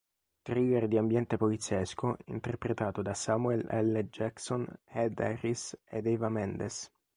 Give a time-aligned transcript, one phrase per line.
[0.45, 3.99] Thriller di ambiente poliziesco interpretato da Samuel L.
[4.09, 6.91] Jackson, Ed Harris, ed Eva Mendes.